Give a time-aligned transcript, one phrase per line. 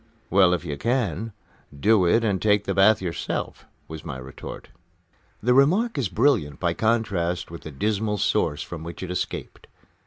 [0.31, 1.31] "Well, if you can,
[1.79, 4.69] do it and take the bath yourself," was my retort.
[5.43, 9.67] The remark is brilliant by contrast with the dismal source from which it escaped.